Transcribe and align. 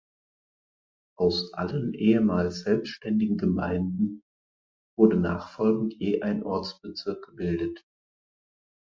Aus 1.15 1.53
allen 1.53 1.93
ehemals 1.93 2.61
selbstständigen 2.61 3.37
Gemeinden 3.37 4.23
wurde 4.97 5.17
nachfolgend 5.19 5.93
je 5.99 6.23
ein 6.23 6.41
Ortsbezirk 6.41 7.23
gebildet. 7.23 7.85